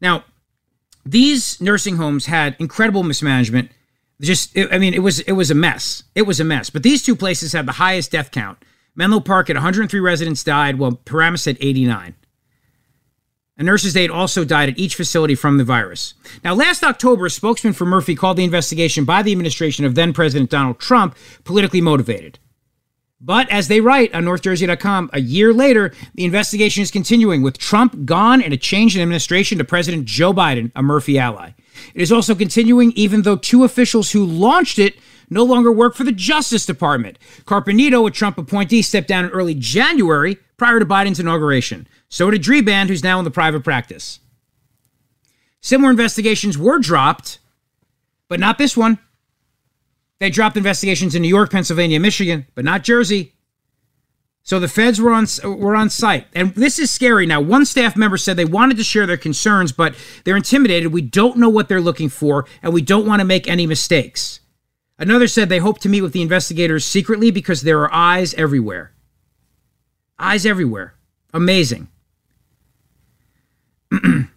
[0.00, 0.24] Now,
[1.06, 3.70] these nursing homes had incredible mismanagement.
[4.20, 6.04] Just, I mean, it was it was a mess.
[6.14, 6.70] It was a mess.
[6.70, 8.58] But these two places had the highest death count.
[8.94, 12.14] Menlo Park at 103 residents died, while Paramus had 89.
[13.56, 16.14] A nurse's aide also died at each facility from the virus.
[16.42, 20.12] Now, last October, a spokesman for Murphy called the investigation by the administration of then
[20.12, 22.40] President Donald Trump politically motivated.
[23.20, 28.04] But as they write on NorthJersey.com, a year later, the investigation is continuing with Trump
[28.04, 31.52] gone and a change in administration to President Joe Biden, a Murphy ally.
[31.94, 34.96] It is also continuing even though two officials who launched it
[35.30, 37.18] no longer work for the Justice Department.
[37.44, 41.86] Carpenito, a Trump appointee, stepped down in early January prior to Biden's inauguration.
[42.08, 44.20] So did Dreiband, who's now in the private practice.
[45.60, 47.38] Similar investigations were dropped,
[48.28, 48.98] but not this one.
[50.20, 53.32] They dropped investigations in New York, Pennsylvania, Michigan, but not Jersey.
[54.42, 57.24] So the feds were on were on site, and this is scary.
[57.24, 60.92] Now, one staff member said they wanted to share their concerns, but they're intimidated.
[60.92, 64.40] We don't know what they're looking for, and we don't want to make any mistakes.
[64.98, 68.92] Another said they hope to meet with the investigators secretly because there are eyes everywhere.
[70.18, 70.94] Eyes everywhere.
[71.32, 71.88] Amazing.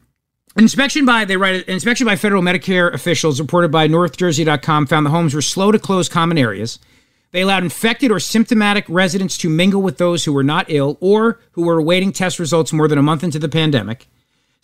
[0.57, 5.33] inspection by they write inspection by federal Medicare officials reported by NorthJersey.com found the homes
[5.33, 6.79] were slow to close common areas.
[7.31, 11.39] They allowed infected or symptomatic residents to mingle with those who were not ill or
[11.51, 14.07] who were awaiting test results more than a month into the pandemic.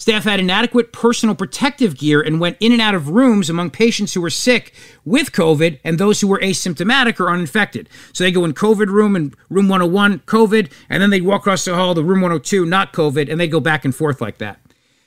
[0.03, 4.13] Staff had inadequate personal protective gear and went in and out of rooms among patients
[4.13, 4.73] who were sick
[5.05, 7.87] with COVID and those who were asymptomatic or uninfected.
[8.11, 11.63] So they go in COVID room and room 101, COVID, and then they walk across
[11.63, 14.59] the hall to room 102, not COVID, and they go back and forth like that.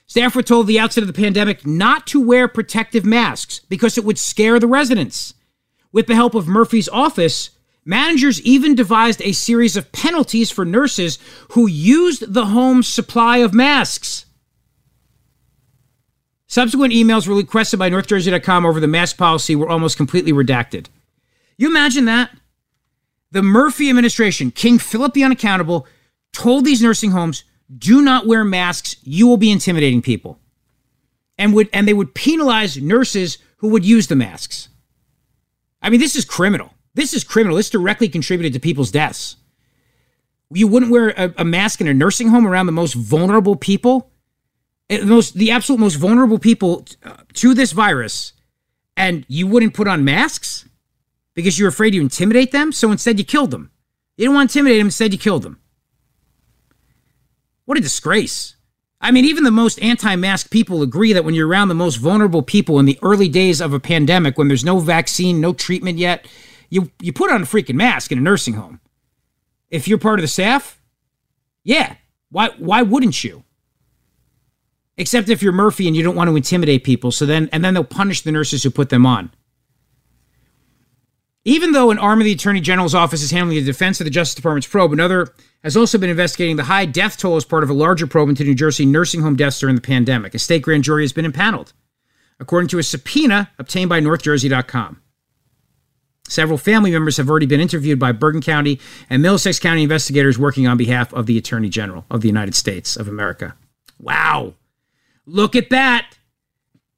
[0.07, 3.99] Staff were told at the outset of the pandemic not to wear protective masks because
[3.99, 5.35] it would scare the residents.
[5.93, 7.51] With the help of Murphy's office,
[7.85, 11.19] managers even devised a series of penalties for nurses
[11.51, 14.26] who used the home's supply of masks.
[16.49, 20.87] Subsequent emails requested by NorthJersey.com over the mask policy were almost completely redacted.
[21.59, 22.31] You imagine that?
[23.33, 25.87] The Murphy administration, King Philip the Unaccountable,
[26.33, 27.45] told these nursing homes
[27.77, 30.39] do not wear masks, you will be intimidating people.
[31.37, 34.69] And would and they would penalize nurses who would use the masks.
[35.83, 36.73] I mean, this is criminal.
[36.95, 37.57] This is criminal.
[37.57, 39.37] This directly contributed to people's deaths.
[40.51, 44.11] You wouldn't wear a, a mask in a nursing home around the most vulnerable people,
[44.91, 48.33] most the absolute most vulnerable people uh, to this virus,
[48.97, 50.69] and you wouldn't put on masks
[51.35, 52.73] because you're afraid you intimidate them.
[52.73, 53.71] So instead, you killed them.
[54.17, 54.87] You didn't want to intimidate them.
[54.89, 55.61] Instead, you killed them.
[57.65, 58.57] What a disgrace.
[59.01, 61.97] I mean, even the most anti mask people agree that when you're around the most
[61.97, 65.99] vulnerable people in the early days of a pandemic, when there's no vaccine, no treatment
[65.99, 66.27] yet,
[66.71, 68.81] you, you put on a freaking mask in a nursing home.
[69.69, 70.81] If you're part of the staff,
[71.63, 71.97] yeah,
[72.31, 73.45] why, why wouldn't you?
[74.99, 77.75] Except if you're Murphy and you don't want to intimidate people, so then and then
[77.75, 79.31] they'll punish the nurses who put them on.
[81.45, 84.11] Even though an arm of the Attorney General's office is handling the defense of the
[84.11, 85.29] Justice Department's probe, another
[85.63, 88.43] has also been investigating the high death toll as part of a larger probe into
[88.43, 90.35] New Jersey nursing home deaths during the pandemic.
[90.35, 91.73] A state grand jury has been impaneled,
[92.41, 95.01] according to a subpoena obtained by NorthJersey.com.
[96.29, 100.67] Several family members have already been interviewed by Bergen County and Middlesex County investigators working
[100.67, 103.55] on behalf of the Attorney General of the United States of America.
[104.01, 104.55] Wow.
[105.27, 106.17] Look at that.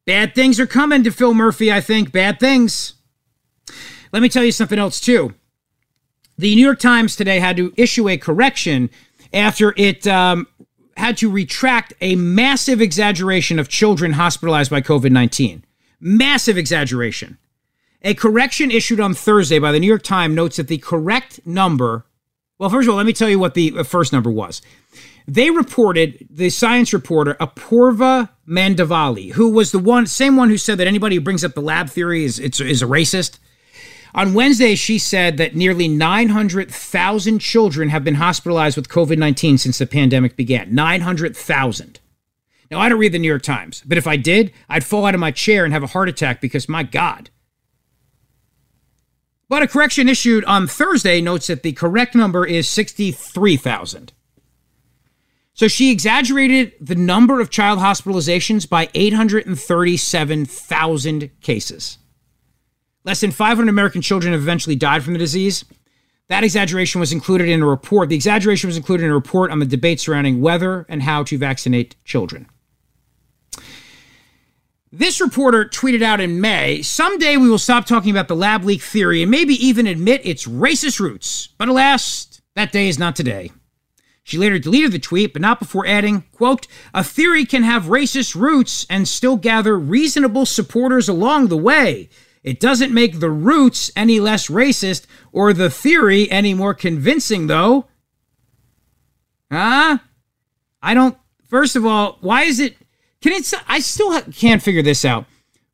[0.04, 2.12] Bad things are coming to Phil Murphy, I think.
[2.12, 2.94] Bad things.
[4.12, 5.34] Let me tell you something else, too.
[6.38, 8.90] The New York Times today had to issue a correction
[9.32, 10.46] after it um,
[10.96, 15.64] had to retract a massive exaggeration of children hospitalized by COVID 19.
[16.00, 17.38] Massive exaggeration.
[18.02, 22.06] A correction issued on Thursday by the New York Times notes that the correct number,
[22.58, 24.62] well, first of all, let me tell you what the uh, first number was.
[25.26, 30.78] They reported, the science reporter, Apoorva Mandavilli, who was the one, same one who said
[30.78, 33.38] that anybody who brings up the lab theory is, is a racist.
[34.14, 39.78] On Wednesday, she said that nearly 900,000 children have been hospitalized with COVID 19 since
[39.78, 40.74] the pandemic began.
[40.74, 42.00] 900,000.
[42.70, 45.14] Now, I don't read the New York Times, but if I did, I'd fall out
[45.14, 47.30] of my chair and have a heart attack because, my God.
[49.48, 54.12] But a correction issued on Thursday notes that the correct number is 63,000.
[55.54, 61.98] So she exaggerated the number of child hospitalizations by 837,000 cases.
[63.04, 65.64] Less than 500 American children have eventually died from the disease.
[66.28, 68.10] That exaggeration was included in a report.
[68.10, 71.38] The exaggeration was included in a report on the debate surrounding whether and how to
[71.38, 72.48] vaccinate children.
[74.90, 78.80] This reporter tweeted out in May Someday we will stop talking about the lab leak
[78.80, 81.48] theory and maybe even admit its racist roots.
[81.58, 83.52] But alas, that day is not today.
[84.22, 88.34] She later deleted the tweet, but not before adding, quote, a theory can have racist
[88.34, 92.08] roots and still gather reasonable supporters along the way.
[92.42, 97.86] It doesn't make the roots any less racist or the theory any more convincing, though.
[99.50, 99.98] Huh?
[100.82, 101.16] I don't.
[101.48, 102.76] First of all, why is it
[103.20, 103.52] can it?
[103.66, 105.26] I still can't figure this out.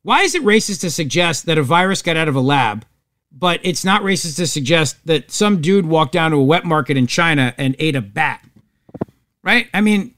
[0.03, 2.85] Why is it racist to suggest that a virus got out of a lab,
[3.31, 6.95] but it's not racist to suggest that some dude walked down to a wet market
[6.97, 8.43] in China and ate a bat?
[9.43, 9.67] Right?
[9.73, 10.15] I mean,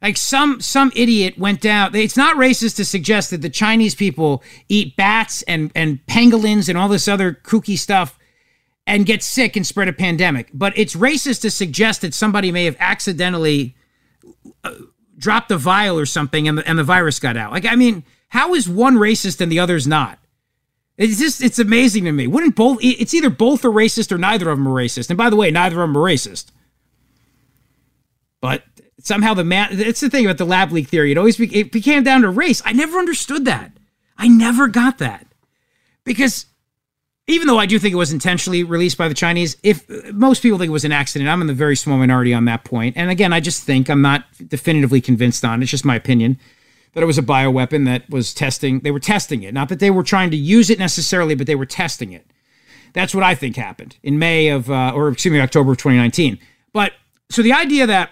[0.00, 1.94] like some some idiot went down.
[1.94, 6.76] It's not racist to suggest that the Chinese people eat bats and and pangolins and
[6.76, 8.18] all this other kooky stuff
[8.86, 10.50] and get sick and spread a pandemic.
[10.52, 13.76] But it's racist to suggest that somebody may have accidentally
[14.64, 14.74] uh,
[15.22, 17.52] dropped a vial or something and the, and the virus got out.
[17.52, 20.18] Like, I mean, how is one racist and the other's not?
[20.98, 22.26] It's just, it's amazing to me.
[22.26, 25.08] Wouldn't both, it's either both are racist or neither of them are racist.
[25.08, 26.50] And by the way, neither of them are racist.
[28.40, 28.64] But
[28.98, 31.12] somehow the man, it's the thing about the lab leak theory.
[31.12, 32.60] It always be, it became down to race.
[32.64, 33.72] I never understood that.
[34.18, 35.26] I never got that.
[36.04, 36.46] Because
[37.28, 40.58] even though I do think it was intentionally released by the Chinese, if most people
[40.58, 42.96] think it was an accident, I'm in the very small minority on that point.
[42.96, 45.62] And again, I just think I'm not definitively convinced on.
[45.62, 46.38] It's just my opinion
[46.94, 48.80] that it was a bioweapon that was testing.
[48.80, 51.54] They were testing it, not that they were trying to use it necessarily, but they
[51.54, 52.26] were testing it.
[52.92, 56.38] That's what I think happened in May of, uh, or excuse me, October of 2019.
[56.72, 56.92] But
[57.30, 58.10] so the idea that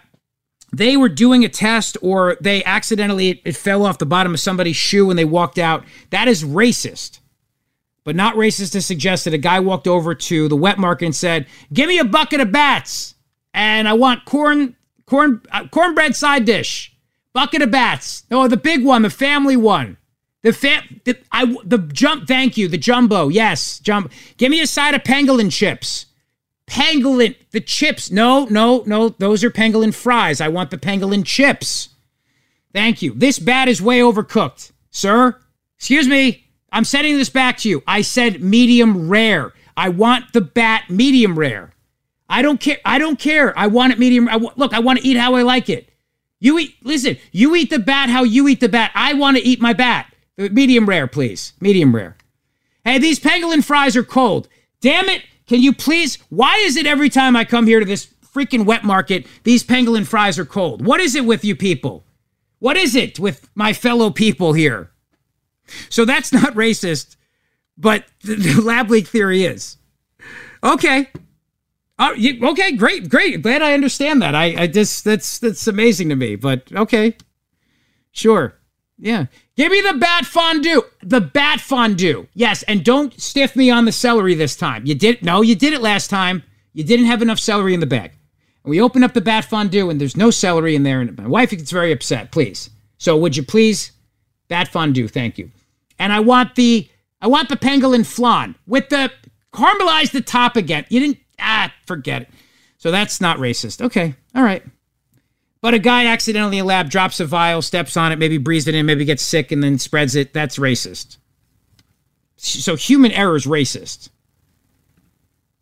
[0.72, 4.40] they were doing a test or they accidentally it, it fell off the bottom of
[4.40, 7.19] somebody's shoe and they walked out, that is racist
[8.04, 11.16] but not racist to suggest that a guy walked over to the wet market and
[11.16, 13.14] said, "Give me a bucket of bats,
[13.52, 16.94] and I want corn, corn, uh, cornbread side dish,
[17.32, 18.24] bucket of bats.
[18.30, 19.96] No, the big one, the family one,
[20.42, 22.26] the fam, the, I, the jump.
[22.26, 23.28] Thank you, the jumbo.
[23.28, 24.12] Yes, jump.
[24.36, 26.06] Give me a side of pangolin chips."
[26.66, 28.12] Pangolin, the chips.
[28.12, 30.40] No, no, no, those are pangolin fries.
[30.40, 31.88] I want the pangolin chips.
[32.72, 33.12] Thank you.
[33.12, 35.36] This bat is way overcooked, sir.
[35.76, 36.46] Excuse me.
[36.72, 37.82] I'm sending this back to you.
[37.86, 39.52] I said medium rare.
[39.76, 41.72] I want the bat medium rare.
[42.28, 42.78] I don't care.
[42.84, 43.58] I don't care.
[43.58, 44.28] I want it medium.
[44.28, 45.90] I w- look, I want to eat how I like it.
[46.38, 46.74] You eat.
[46.82, 48.92] Listen, you eat the bat how you eat the bat.
[48.94, 50.14] I want to eat my bat.
[50.36, 51.52] Medium rare, please.
[51.60, 52.16] Medium rare.
[52.84, 54.48] Hey, these pangolin fries are cold.
[54.80, 55.22] Damn it!
[55.46, 56.18] Can you please?
[56.30, 60.06] Why is it every time I come here to this freaking wet market, these pangolin
[60.06, 60.86] fries are cold?
[60.86, 62.04] What is it with you people?
[62.60, 64.90] What is it with my fellow people here?
[65.88, 67.16] So that's not racist,
[67.76, 69.76] but the, the lab leak theory is.
[70.62, 71.08] Okay.
[71.98, 73.42] Uh, you, okay, great, great.
[73.42, 74.34] Glad I understand that.
[74.34, 76.34] I, I just that's that's amazing to me.
[76.34, 77.14] But okay,
[78.10, 78.54] sure,
[78.98, 79.26] yeah.
[79.54, 80.82] Give me the bat fondue.
[81.02, 82.26] The bat fondue.
[82.32, 84.86] Yes, and don't stiff me on the celery this time.
[84.86, 86.42] You did no, you did it last time.
[86.72, 88.12] You didn't have enough celery in the bag.
[88.64, 91.26] And we open up the bat fondue and there's no celery in there, and my
[91.26, 92.32] wife gets very upset.
[92.32, 92.70] Please.
[92.96, 93.92] So would you please,
[94.48, 95.08] bat fondue?
[95.08, 95.50] Thank you
[96.00, 96.88] and I want the
[97.20, 99.12] I want the pangolin flan with the
[99.52, 100.86] caramelize the top again.
[100.88, 102.30] You didn't ah forget it.
[102.78, 103.84] So that's not racist.
[103.84, 104.64] Okay, all right.
[105.60, 108.66] But a guy accidentally in a lab drops a vial, steps on it, maybe breathes
[108.66, 110.32] it in, maybe gets sick, and then spreads it.
[110.32, 111.18] That's racist.
[112.36, 114.08] So human error is racist.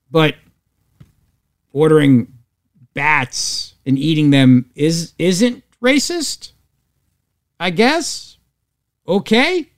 [0.08, 0.36] But
[1.72, 2.32] ordering
[2.94, 6.52] bats and eating them is isn't racist.
[7.58, 8.36] I guess.
[9.08, 9.72] Okay.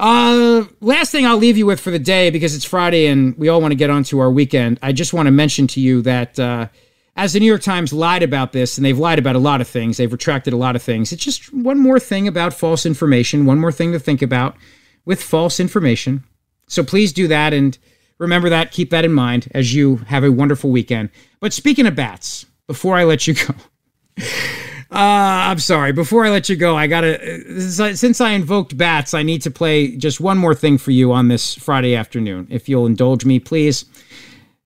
[0.00, 3.50] Uh, last thing I'll leave you with for the day, because it's Friday and we
[3.50, 4.78] all want to get on to our weekend.
[4.80, 6.68] I just want to mention to you that uh,
[7.16, 9.68] as the New York Times lied about this, and they've lied about a lot of
[9.68, 11.12] things, they've retracted a lot of things.
[11.12, 14.56] It's just one more thing about false information, one more thing to think about
[15.04, 16.24] with false information.
[16.66, 17.76] So please do that and
[18.16, 21.10] remember that, keep that in mind as you have a wonderful weekend.
[21.40, 23.54] But speaking of bats, before I let you go.
[24.92, 25.92] Uh, I'm sorry.
[25.92, 27.60] Before I let you go, I gotta.
[27.94, 31.28] Since I invoked bats, I need to play just one more thing for you on
[31.28, 33.84] this Friday afternoon, if you'll indulge me, please.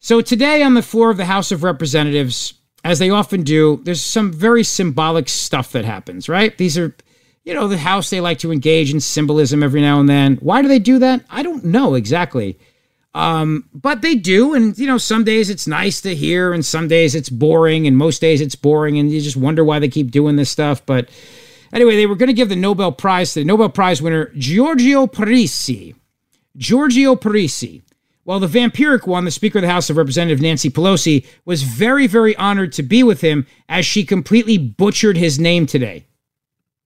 [0.00, 2.54] So today, on the floor of the House of Representatives,
[2.84, 6.56] as they often do, there's some very symbolic stuff that happens, right?
[6.56, 6.96] These are,
[7.44, 10.36] you know, the house they like to engage in symbolism every now and then.
[10.36, 11.24] Why do they do that?
[11.28, 12.58] I don't know exactly.
[13.14, 16.88] Um, but they do, and you know, some days it's nice to hear, and some
[16.88, 20.10] days it's boring, and most days it's boring, and you just wonder why they keep
[20.10, 20.84] doing this stuff.
[20.84, 21.08] But
[21.72, 25.06] anyway, they were going to give the Nobel Prize to the Nobel Prize winner Giorgio
[25.06, 25.94] Parisi.
[26.56, 27.82] Giorgio Parisi.
[28.24, 32.06] Well, the vampiric one, the Speaker of the House of Representatives Nancy Pelosi, was very,
[32.06, 36.06] very honored to be with him as she completely butchered his name today.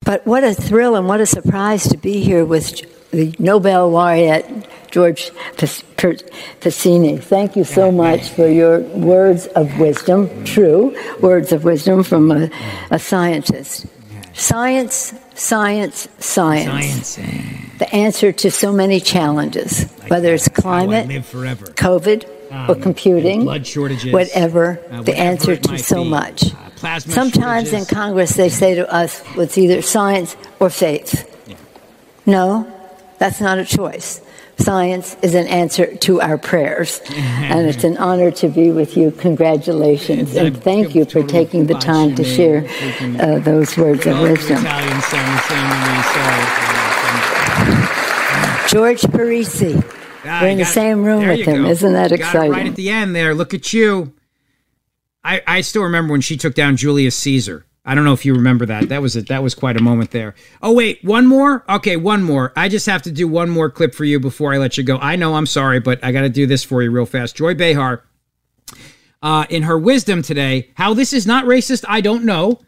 [0.01, 4.47] But what a thrill and what a surprise to be here with the Nobel laureate
[4.91, 7.23] George Passini.
[7.23, 12.51] Thank you so much for your words of wisdom, true words of wisdom from a,
[12.91, 13.87] a scientist.
[14.35, 17.07] Science, science, science.
[17.09, 17.79] Science.
[17.79, 24.13] The answer to so many challenges, whether it's climate, COVID, um, or computing, blood shortages,
[24.13, 26.11] whatever, uh, the answer to so be.
[26.11, 26.55] much.
[26.83, 31.27] Uh, Sometimes in Congress they say to us, well, it's either science or faith.
[31.47, 31.57] Yeah.
[32.27, 32.78] No,
[33.19, 34.21] that's not a choice.
[34.59, 37.01] Science is an answer to our prayers.
[37.15, 39.13] and it's an honor to be with you.
[39.13, 40.35] Congratulations.
[40.35, 42.67] And thank you for taking the time to share
[43.21, 44.65] uh, those words of wisdom.
[48.69, 49.83] George Parisi.
[50.25, 51.63] Ah, We're in the same room with him.
[51.63, 51.69] Go.
[51.71, 52.53] Isn't that exciting?
[52.53, 53.35] right at the end there.
[53.35, 54.13] Look at you.
[55.25, 57.65] I, I still remember when she took down Julius Caesar.
[57.89, 58.91] I don't know if you remember that.
[58.91, 59.29] That was it.
[59.29, 60.35] that was quite a moment there.
[60.61, 61.65] Oh wait, one more.
[61.71, 62.53] Okay, one more.
[62.55, 64.99] I just have to do one more clip for you before I let you go.
[64.99, 67.35] I know I'm sorry, but I got to do this for you real fast.
[67.35, 68.05] Joy Behar,
[69.23, 72.61] uh, in her wisdom today, how this is not racist, I don't know,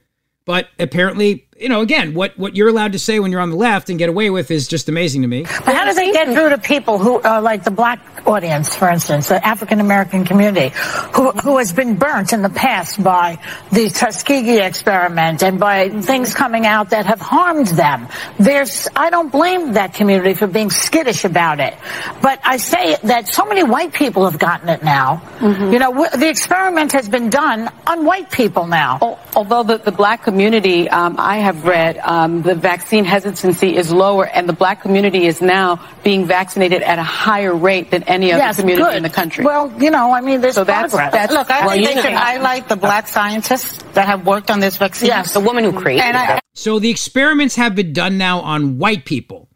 [0.47, 3.57] but apparently you know, again, what, what you're allowed to say when you're on the
[3.57, 5.43] left and get away with is just amazing to me.
[5.43, 8.89] But how do they get through to people who are like the black audience, for
[8.89, 10.73] instance, the African American community,
[11.15, 13.39] who, who has been burnt in the past by
[13.73, 18.09] the Tuskegee experiment and by things coming out that have harmed them?
[18.39, 21.75] There's, I don't blame that community for being skittish about it.
[22.23, 25.23] But I say that so many white people have gotten it now.
[25.41, 25.73] Mm-hmm.
[25.75, 29.19] You know, the experiment has been done on white people now.
[29.37, 33.93] Although the, the black community, um, I have have read, um, the vaccine hesitancy is
[33.93, 38.33] lower, and the black community is now being vaccinated at a higher rate than any
[38.33, 38.97] other yes, community good.
[38.97, 39.45] in the country.
[39.45, 42.13] Well, you know, I mean, there's so that's, that's, Look, I well, think they should
[42.13, 45.09] highlight the black scientists that have worked on this vaccine.
[45.09, 46.41] Yes, the woman who created it.
[46.55, 49.49] So the experiments have been done now on white people.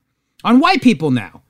[0.43, 1.44] On white people now.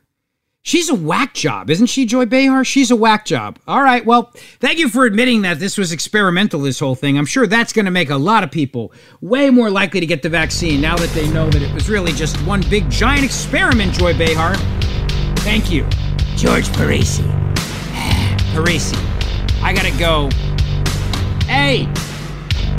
[0.66, 2.64] She's a whack job, isn't she, Joy Behar?
[2.64, 3.58] She's a whack job.
[3.68, 7.18] All right, well, thank you for admitting that this was experimental, this whole thing.
[7.18, 8.90] I'm sure that's going to make a lot of people
[9.20, 12.12] way more likely to get the vaccine now that they know that it was really
[12.12, 14.54] just one big giant experiment, Joy Behar.
[15.40, 15.82] Thank you,
[16.34, 17.28] George Parisi.
[18.54, 18.96] Parisi,
[19.62, 20.30] I gotta go.
[21.46, 21.86] Hey,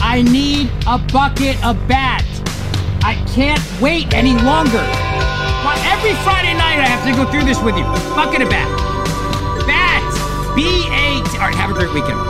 [0.01, 2.25] I need a bucket of bat.
[3.03, 5.24] I can't wait any longer.
[6.05, 7.83] Every Friday night, I have to go through this with you.
[8.13, 8.69] Bucket of bat.
[9.65, 10.55] Bat.
[10.55, 11.37] B A T.
[11.39, 12.21] All right, have a great weekend.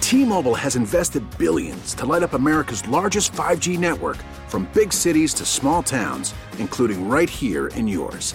[0.00, 4.16] T-Mobile has invested billions to light up America's largest 5G network
[4.48, 8.34] from big cities to small towns, including right here in yours.